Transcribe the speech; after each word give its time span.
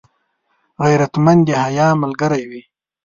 غیرتمند 0.85 1.41
د 1.47 1.49
حیا 1.63 1.87
ملګری 2.01 2.43
وي 2.49 2.61